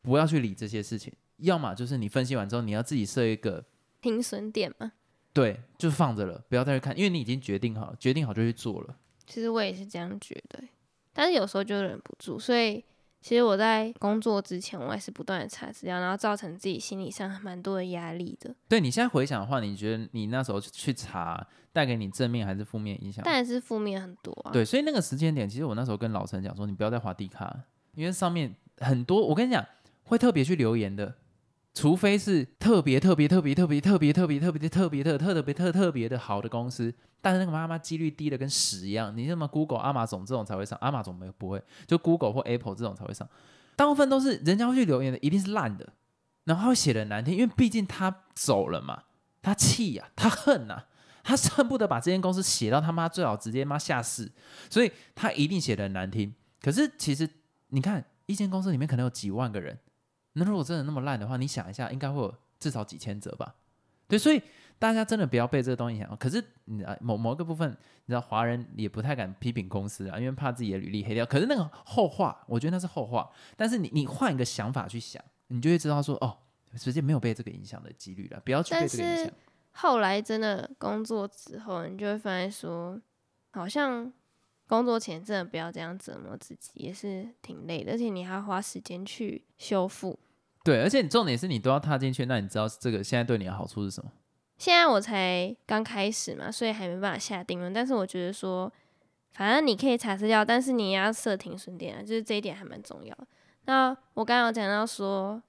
[0.00, 3.62] 不要去理这些事情；要么就是你分析完之后，你要自己设一个
[4.00, 4.92] 停损点嘛。
[5.34, 8.96] 对，就放着了，不要再去看，因为你已经决定好，决定好就去做了。
[9.26, 10.64] 其实我也是这样觉得，
[11.12, 12.82] 但是有时候就忍不住，所以。
[13.26, 18.54] 其实我在工作之前，我也是不断的查资料，然后造成自己心理上蛮多的压力的。
[18.68, 23.24] 对你现在回想的话，你觉得你那时候去查带给你正面还是负面影响？
[23.24, 24.52] 当然是负面很多啊。
[24.52, 27.52] 对，所以那个时间点，其实我那时候跟老陈讲说，你不要再滑地卡，
[27.96, 29.66] 因为上面很多，我跟你讲
[30.04, 31.12] 会特别去留言的。
[31.76, 39.14] 除非是特别特别特别特别特别特别特别的特别特特别特特别的好的公司，但是那个妈妈几率低的跟屎一样。
[39.14, 43.28] 你什么 Google、阿玛总这种才会上，阿玛总没不会，就 Google 或 Apple 这种才会上。
[43.76, 45.92] 大部分都是人家会去留言的，一定是烂的，
[46.44, 49.02] 然后写的难听，因为毕竟他走了嘛，
[49.42, 50.84] 他气呀，他恨呐，
[51.22, 54.32] 他恨不得把这间公司写到他妈最好直接妈下市，
[54.70, 56.34] 所以他一定写的难听。
[56.62, 57.28] 可是其实
[57.68, 59.78] 你看，一间公司里面可能有几万个人。
[60.38, 63.54] 那如果真的那么烂的话，你想一下，应该会有至少几千折吧？
[64.06, 64.40] 对，所以
[64.78, 66.16] 大家真的不要被这个东西影响。
[66.16, 71.24] 可是你啊，某某个部分，你知道，华人也不太敢批评公司啊，因为怕自己的履历黑掉。
[71.26, 73.28] 可是那个后话，我觉得那是后话。
[73.56, 76.36] 但是你你换一个想法去想，你就会知道说，哦，
[76.76, 78.40] 直接没有被这个影响的几率了。
[78.44, 79.32] 不要去被这个影响。
[79.72, 83.00] 后来真的工作之后，你就会发现说，
[83.52, 84.12] 好像
[84.68, 90.18] 工作前真的不要这样折磨自己，也是挺累的，而且你还要花时间去修复。
[90.66, 94.10] 对，而且你重点是你都要踏进去，那你知道这个现在对你的好处是什么？
[94.58, 97.72] 现在我才刚开始嘛，所以还没办法下定论。
[97.72, 98.72] 但是我觉得说，
[99.30, 103.28] 反正你可以查资料，但是你也要设停损点啊，就是这一点还蛮重要的。
[103.66, 105.40] 那我刚刚讲到说，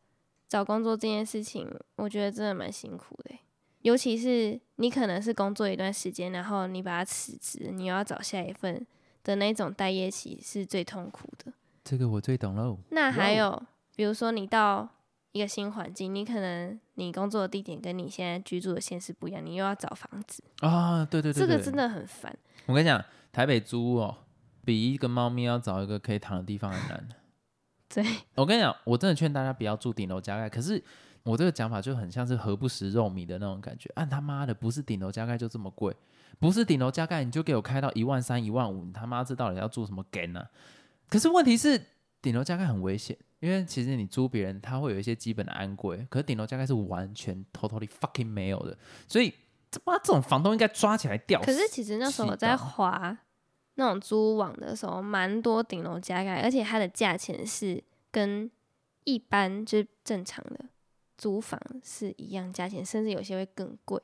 [0.48, 3.36] 找工作这件事情，我觉得真的蛮辛苦的，
[3.82, 8.86] 尤其是你可能是工作一段时间，然后你把它辞职，你又要找下一份
[9.24, 11.54] 的那种待业期是最痛苦的。
[11.84, 12.78] 这个我最懂喽。
[12.90, 13.64] 那还有，
[13.96, 14.90] 比如说你到
[15.38, 22.36] 一个新环境，你可能你工作的地点跟你现在居住的现实不一样，你又要找房子啊，对对对，这个真的很烦。
[22.66, 24.18] 我跟你讲，台北租哦，
[24.66, 27.08] 比一个猫咪要找一个可以躺的地方还难。
[27.88, 28.04] 对，
[28.36, 30.50] 我跟你讲，我真的劝大家不要住顶楼加盖。
[30.50, 30.84] 可是
[31.24, 33.90] 我这个讲法就很像是何不食肉糜的那种感觉。
[33.96, 35.96] 按他妈的，不是顶楼加盖就这么贵，
[36.40, 40.46] 不是顶楼加盖你就给我开到一万三、一万五，你他妈这到底要住什么 g 呢？
[41.08, 41.82] 可是问题是，
[42.22, 43.18] 顶楼加盖很危险。
[43.40, 49.34] 因为其实你租别人，他会有一些基本的安规，可是顶楼加盖是完全 totally fucking 没有的，所以
[49.70, 51.40] 这妈这种房东应该抓起来吊。
[51.42, 53.18] 可是其实那时候我在划
[53.76, 58.50] 那种租网的时候，蛮多顶楼加盖，而且它的价钱是跟
[59.04, 60.66] 一般就是正常的
[61.16, 64.02] 租房是一样价钱，甚至有些会更贵。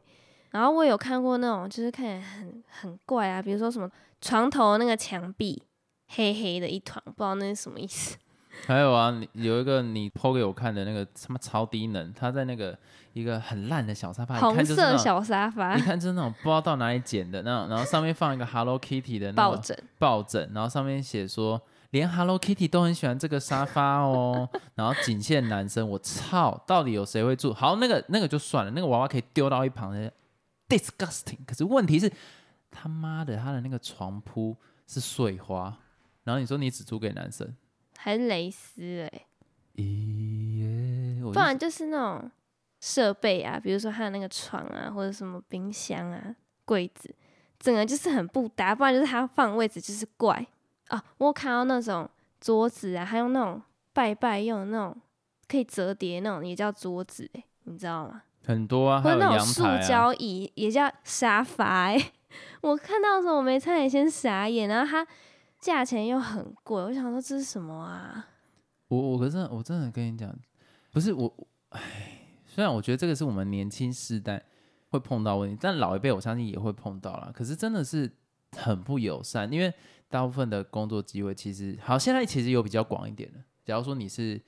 [0.52, 3.90] 然后我有看过那种就是看起来很很怪啊，比如说什么
[4.22, 5.64] 床头那个墙壁
[6.10, 8.16] 黑黑的一团，不知道那是什么意思。
[8.66, 12.78] 还有啊，你有一个你剖给我看的那个什么超低能，他在那个
[13.14, 27.54] 一个很烂的小沙发，红色小沙发，你看就是那种不知道到哪里捡的那种，然后上面放一个 Hello Kitty 的抱枕，抱枕，然后上面写说连 Hello Kitty 都很喜欢这个沙发哦， 然后仅限男生，我操，到底有谁会住？
[27.54, 30.12] 好，那个那个就算了，那个娃娃可以丢到一旁的
[30.70, 31.40] ，disgusting。
[31.46, 32.12] 可是问题是
[32.72, 34.56] 他妈的，他的那个床铺
[34.88, 35.76] 是碎花，
[36.24, 37.54] 然后你说你只租给男生。
[38.04, 39.26] 还是蕾丝哎，
[41.24, 42.30] 不然就是那种
[42.82, 46.36] 设备啊，比如说他的那个床啊，或者什么冰箱啊、
[46.66, 47.16] 柜子，
[47.60, 48.76] 整个就是很不搭。
[48.76, 50.46] 不然就是他放位置就是怪
[50.90, 51.02] 啊。
[51.18, 52.10] 我看到那种
[52.42, 53.62] 桌子啊，还有那种
[53.94, 54.94] 拜拜用的那种
[55.48, 58.24] 可以折叠那种，也叫桌子哎，你知道吗？
[58.46, 62.12] 很多啊，或者那种塑胶椅也叫沙发哎。
[62.60, 65.08] 我看到的时候，我没差点先傻眼，然后他。
[65.64, 68.28] 价钱又很贵，我想说这是什么啊？
[68.90, 70.38] 我我可是我真的跟你讲，
[70.92, 71.34] 不是我，
[71.70, 74.44] 哎，虽然我觉得这个是我们年轻世代
[74.90, 77.32] 会碰到问题，但老一辈我相信也会碰到啦。
[77.34, 78.12] 可是真的是
[78.58, 79.74] 很不友善，因为
[80.10, 84.42] 大部分的工作机会其实好，现在其实有比较广一点的，假如说你是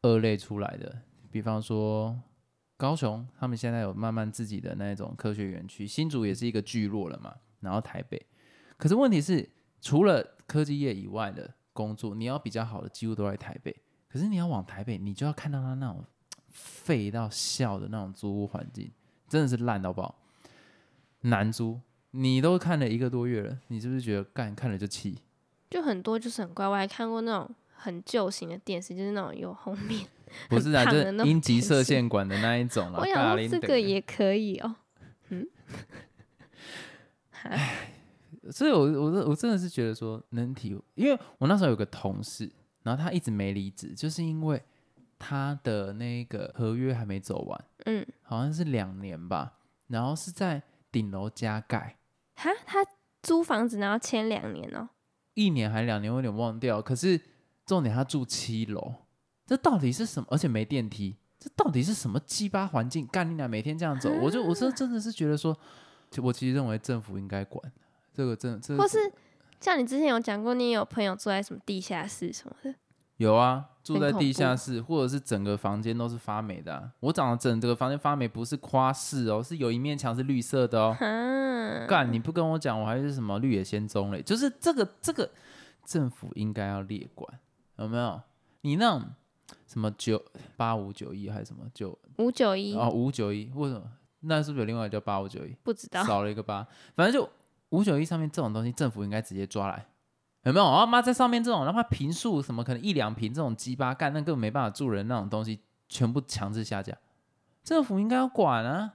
[0.00, 2.18] 二类出来的，比方说
[2.78, 8.26] 高雄，他们现在有慢慢自己的那一种科学园区，新竹也是一个聚落了嘛，然后台北，
[8.78, 9.48] 可是问题是，
[9.82, 13.74] 除了科技业以外的工作，你要比较好的，几乎都在台北。
[14.08, 16.04] 可是你要往台北，你就要看到他那种
[16.48, 18.90] 废到笑的那种租屋环境，
[19.28, 20.14] 真的是烂到爆，
[21.22, 21.80] 难租。
[22.12, 25.18] 你都看了一个多月了，你是不是觉得干看了就气？
[25.68, 30.06] 就很多就是很怪，我还看过那种很旧型的电视，就是那种有后面
[30.48, 33.00] 不是啊，就是阴极射线管的那一种啦。
[33.00, 34.76] 我想这个也可以哦。
[35.30, 35.44] 嗯，
[38.50, 42.50] 所以我我真我真的是觉得说能体，因为我那时候有个同事，
[42.82, 44.62] 然后他一直没离职，就是因为
[45.18, 49.54] 他的那个合约还没走完，嗯，好像是两年吧，
[49.86, 51.98] 然后是在顶楼加盖，
[52.34, 52.84] 哈，他
[53.22, 54.88] 租房子然后签两年哦，
[55.34, 56.82] 一年还两年，我有点忘掉。
[56.82, 57.20] 可是
[57.64, 58.94] 重点他住七楼，
[59.46, 60.28] 这到底是什么？
[60.30, 63.06] 而且没电梯，这到底是什么鸡巴环境？
[63.06, 65.56] 干你俩每天这样走，我就我是真的是觉得说，
[66.10, 67.72] 就我其实认为政府应该管
[68.14, 69.12] 这个，真这个或是
[69.60, 72.74] 像你之前有讲过，你有朋友住在什么地下室什么的，
[73.16, 80.96] 有啊，住在地下室，或者是整个房间都是发霉的啊、我长得整这个房间发霉，不是夸饰哦，是有一面墙是绿色的哦。
[80.98, 84.22] 哈，干，你不跟我讲，我还是什么绿野仙踪嘞？
[84.22, 85.28] 就是这个这个
[85.84, 87.38] 政府应该要列管，
[87.78, 88.20] 有没有？
[88.60, 89.04] 你那种
[89.66, 90.22] 什么九
[90.56, 93.82] 八五九一还是什么九五九一哦五九一，为什么？
[94.20, 95.54] 那是不是有另外一个叫八五九一？
[95.62, 97.28] 不知道，少了一个八，反正就
[97.74, 99.86] 五九一上面这种东西，政府应该直接抓来，
[100.44, 100.64] 有没有？
[100.64, 106.96] 啊妈在上面这种，哪怕平数什么可能一两平这种鸡巴干，那根本没办法住人那种东西，全部强制下架，
[107.62, 108.94] 政府应该要管啊。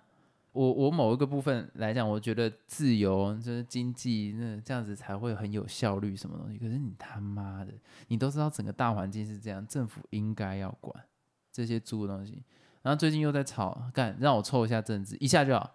[0.52, 6.58] 我我某一个部分来讲，我觉得自由就是经济，那这样子才会很有效率，什么东西？
[6.58, 7.72] 可是你他妈的，
[8.08, 11.06] 你都知道整个大环境是这样，政府应该要管
[11.52, 12.44] 这些租的东西。
[12.82, 15.72] 然后最近又在吵，干让我凑一下政治，一下就好，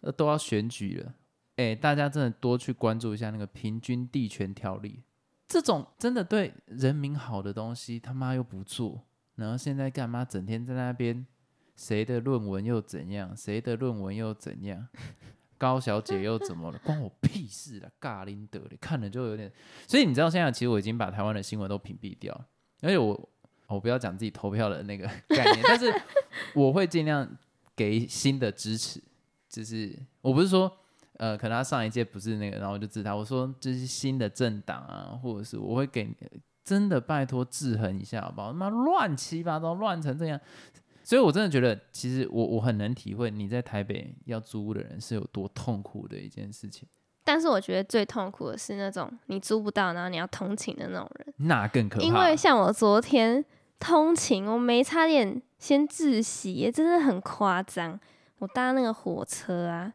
[0.00, 1.14] 呃都要选举了。
[1.58, 5.02] 哎，大家真的多去关注一下那个平均地权条例，
[5.48, 9.02] 这种真的对人民好的东西，他妈又不做，
[9.34, 11.26] 然后现在干嘛整天在那边
[11.74, 14.86] 谁的论文又怎样，谁的论文又怎样，
[15.58, 19.52] 高小姐又怎么了，关我屁事了，尬林德的，看了就有点。
[19.88, 22.46] 所以你知道现在其实我已经把台湾的新闻都屏蔽掉了，
[22.82, 23.28] 而且我
[23.66, 25.92] 我不要讲自己投票的那个 概念，但是
[26.54, 27.28] 我会尽量
[27.74, 29.02] 给新的支持，
[29.48, 30.72] 就是我不是说。
[31.18, 36.14] 呃，可能他上一届不是那个，然后我就知道，我说这是新的政党啊，或者是我会给你
[36.64, 38.48] 真的拜托制衡一下，好不好？
[38.48, 40.40] 他妈乱七八糟，乱成这样，
[41.02, 46.88] 所以我真的觉得，其实我我很能体会你在台北要租屋的人是有多痛苦的一件事情，
[47.24, 51.34] 但是我觉得最痛苦的是那种你租不到，然后你要通勤的那种人。
[51.38, 52.04] 那更可怕。
[52.06, 53.44] 因为像我昨天
[53.78, 57.98] 通勤，我没差点先窒息，真的很夸张。
[58.38, 59.92] 我搭那个火车啊，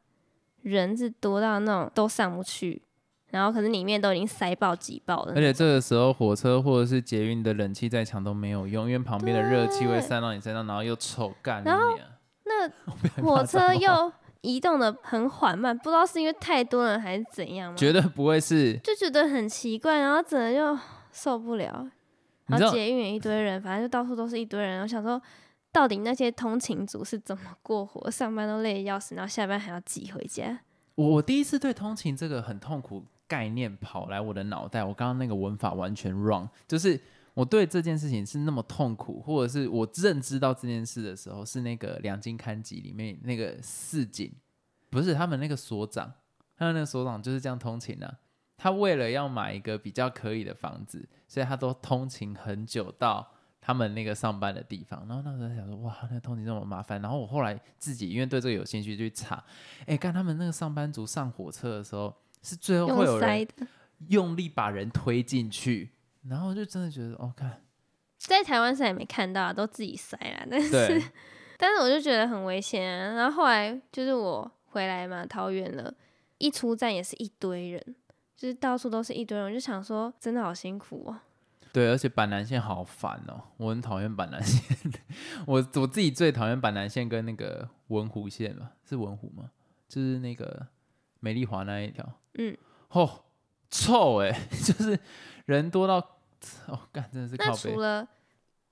[0.63, 2.81] 人是多到那种都上不去，
[3.29, 5.41] 然后可是里面都已经塞爆挤爆了而。
[5.41, 11.95] 且这个时候火车或者是捷运的冷气再强都没有用，因为旁边的热气会对散到你身上，然后又臭干你然后。
[12.45, 17.77] 那火车又移动的很缓慢，不知道是因为太多人还是怎样吗？
[17.77, 20.77] 绝对不会是，就觉得很奇怪，然后整个就
[21.11, 21.89] 受不了。
[22.47, 24.81] 然后捷运也一堆人，反正就到处都是一堆人。
[24.81, 25.19] 我想说，
[25.73, 28.09] 到底那些通勤族是怎么过活？
[28.09, 30.61] 上班都累得要死，然后下班还要挤回家。
[30.95, 37.01] 我我第一次对通勤这个很痛苦概念跑来我的脑袋，我刚刚那个文法完全 wrong，就是
[37.33, 44.31] 我对这件事情是那么痛苦，或者是我认知到这件事的时候，是那个《两金刊集》里面那个市井，
[44.91, 46.13] 不是他们那个所长，
[46.55, 48.19] 他们那个所长就是这样通勤啊。
[48.55, 53.32] 他为了要买一个比较可以的房子，所以他都通勤很久到
[53.65, 55.07] 他们那个上班的地方。
[55.07, 57.01] 然后那时候在想说，哇，那通勤这么麻烦。
[57.01, 59.41] 然后我后来自己因为对这个有兴趣，就去查，
[59.85, 63.65] 哎，看他们那个上班族上火车的时候，是最后会有人的，
[64.09, 65.91] 用力把人推进去，
[66.27, 67.61] 然后就真的觉得，哦，看，
[68.17, 70.45] 在台湾是也没看到、啊，都自己塞啦。
[70.51, 71.01] 但是，
[71.57, 73.13] 但是我就觉得很危险啊。
[73.15, 75.93] 然后后来就是我回来嘛，桃园了，
[76.37, 77.95] 一出站也是一堆人，
[78.35, 81.17] 就是到处都是一堆人，我就想说，真的好辛苦哦。
[81.73, 84.77] 对，而且板南线好烦哦，我很讨厌板南线。
[85.47, 89.49] 我我自己最讨厌板南线跟那个文湖线嘛，是文湖吗？
[89.89, 90.67] 就是那个
[91.19, 92.07] 美丽华那一条。
[92.35, 92.55] 嗯，
[92.89, 93.23] 哦，
[93.71, 94.31] 臭哎、
[94.63, 94.99] 就是
[95.45, 95.97] 人多到，
[96.67, 97.73] 哦，干真的是那靠背。
[97.73, 98.07] 除了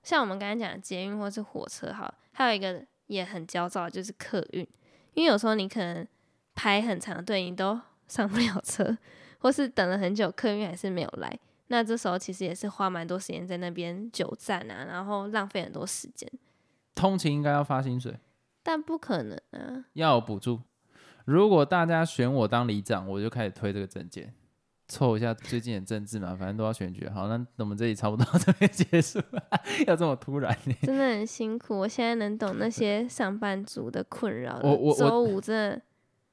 [0.04, 4.64] 像我们刚才讲的捷运或是火车，好，还有一个也很焦躁，就是客运，
[5.14, 6.06] 因为有时候你可能
[6.54, 8.96] 排很长的队，你都上不了车，
[9.38, 11.36] 或是等了很久，客运还是没有来，
[11.72, 16.30] 那这时候其实也是花蛮多时间在那边久站啊，然后浪费很多时间。
[16.94, 18.14] 通勤应该要发薪水，
[18.62, 19.86] 但不可能啊！
[19.94, 20.60] 要有补助。
[21.24, 24.34] 如果大家选我当里长，我就开始推这个证件，
[24.86, 27.08] 凑一下最近的政治嘛，反正都要选举。
[27.08, 29.42] 好，那我们这里差不多 这边结束了，
[29.86, 30.54] 要这么突然？
[30.82, 31.78] 真的很辛苦。
[31.78, 34.60] 我现在能懂那些上班族的困扰。
[34.62, 35.82] 我我周五真的，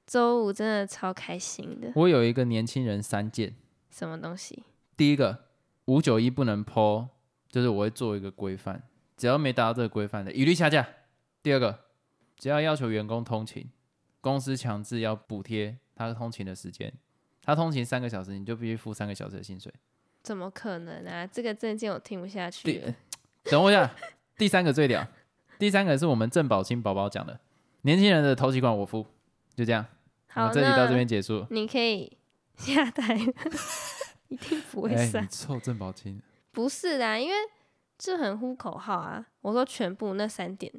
[0.05, 1.93] 周五真的超开心的。
[1.95, 3.55] 我有一个年轻人三件，
[3.89, 4.63] 什么东西？
[4.99, 5.45] 第一个，
[5.85, 7.07] 五九一不能抛，
[7.47, 8.83] 就是我会做一个规范，
[9.15, 10.85] 只要没达到这个规范的，一律下架。
[11.41, 11.85] 第二个，
[12.37, 13.69] 只要要求员工通勤。
[14.19, 16.91] 公司强制要补贴他通勤的时间，
[17.41, 19.73] 他通勤三个小时，你就必须付三个小时的薪水。
[20.21, 21.25] 怎么可能啊？
[21.25, 22.93] 这个证件我听不下去了。
[23.45, 23.89] 等我一下，
[24.37, 25.07] 第三个最屌，
[25.57, 27.39] 第三个是我们郑宝清宝宝讲的，
[27.83, 29.07] 年轻人的头期款我付，
[29.55, 29.85] 就这样。
[30.27, 31.47] 好，这里到这边结束。
[31.51, 32.17] 你可以
[32.57, 33.17] 下台，
[34.29, 35.27] 一定不会删。
[35.29, 36.19] 臭郑宝清？
[36.51, 37.35] 不是的，因为
[37.97, 39.23] 这很呼口号啊。
[39.41, 40.73] 我说全部那三点。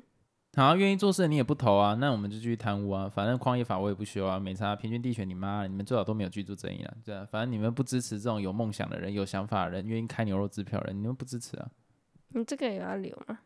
[0.56, 3.08] 好，愿意做事的你也不投啊，那我们就继续贪污啊。
[3.08, 4.74] 反正矿业法我也不修啊，没差。
[4.74, 6.92] 平均地权你妈，你们最好都没有居住争议啊。
[7.04, 11.68] 对啊，反正你们不支持这种有梦想的人、有想法的人、愿意开牛肉支票的人，你们不支持啊。
[12.30, 13.38] 你这个也要留吗？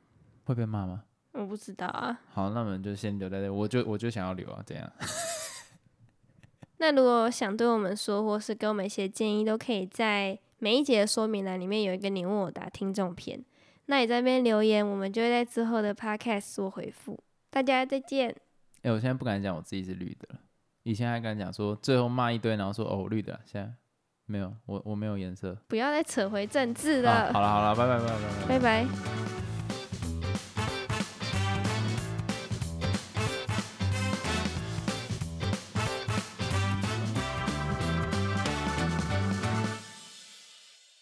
[0.45, 1.05] 会被骂吗？
[1.33, 2.19] 我不知道啊。
[2.33, 3.53] 好，那我们就先留在这。
[3.53, 4.91] 我就我就想要留啊，这样。
[6.79, 13.43] 那如果想对我们说，或是给我们一些建议，都可以在每一节的说明栏里面有一个你问我答听众篇。
[13.87, 17.19] 那你在那边留言，我们就会在之后的 podcast 做回复。
[17.51, 18.35] 大家再见。
[18.83, 20.41] 哎，我现在不敢讲我自己是绿的了，
[20.83, 23.71] 以前还敢讲说最后骂一堆，然后说哦绿的，现在
[24.27, 25.57] 没有，我我没有颜色。
[25.69, 27.33] 不要再扯回政治了。
[27.33, 29.44] 好了好了，拜拜拜拜拜拜拜。